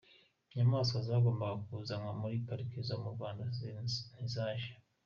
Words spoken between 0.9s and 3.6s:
zagombaga kuzanwa muri Pariki zo mu Rwanda